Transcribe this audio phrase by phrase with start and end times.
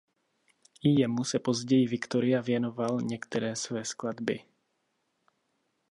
[0.83, 4.39] I jemu se později Victoria věnoval některé své skladby.